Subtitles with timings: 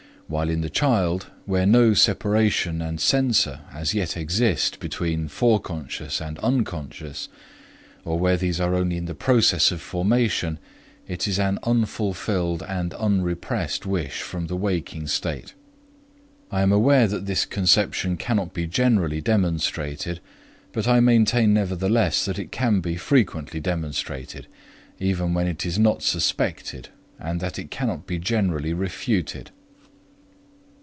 [0.27, 5.69] while in the child, where no separation and censor as yet exist between Forec.
[6.21, 6.73] and Unc.,
[8.05, 10.57] or where these are only in the process of formation,
[11.05, 15.53] it is an unfulfilled and unrepressed wish from the waking state.
[16.49, 20.21] I am aware that this conception cannot be generally demonstrated,
[20.71, 24.47] but I maintain nevertheless that it can be frequently demonstrated,
[24.97, 26.87] even when it was not suspected,
[27.19, 29.51] and that it cannot be generally refuted.